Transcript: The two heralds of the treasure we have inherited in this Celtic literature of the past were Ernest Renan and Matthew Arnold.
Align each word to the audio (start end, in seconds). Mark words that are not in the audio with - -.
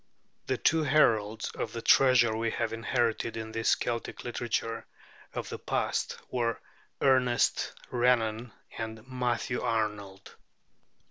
The 0.47 0.57
two 0.57 0.81
heralds 0.81 1.49
of 1.51 1.73
the 1.73 1.81
treasure 1.83 2.35
we 2.35 2.49
have 2.49 2.73
inherited 2.73 3.37
in 3.37 3.51
this 3.51 3.75
Celtic 3.75 4.23
literature 4.23 4.87
of 5.31 5.49
the 5.49 5.59
past 5.59 6.17
were 6.31 6.59
Ernest 7.01 7.71
Renan 7.91 8.51
and 8.79 9.07
Matthew 9.07 9.61
Arnold. 9.61 10.35